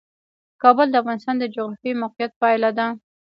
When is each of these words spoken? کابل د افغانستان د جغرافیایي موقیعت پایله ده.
کابل 0.61 0.87
د 0.91 0.95
افغانستان 1.01 1.35
د 1.39 1.45
جغرافیایي 1.55 1.99
موقیعت 2.03 2.31
پایله 2.41 2.69
ده. 2.77 2.87